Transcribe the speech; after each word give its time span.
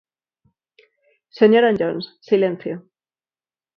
Señor 1.39 1.63
Anllóns, 1.65 2.05
silencio. 2.29 2.75